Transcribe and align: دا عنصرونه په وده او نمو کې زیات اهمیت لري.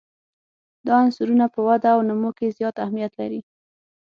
دا 0.85 0.93
عنصرونه 1.03 1.45
په 1.53 1.59
وده 1.67 1.89
او 1.95 1.99
نمو 2.09 2.31
کې 2.37 2.55
زیات 2.57 2.75
اهمیت 2.83 3.13
لري. 3.19 3.41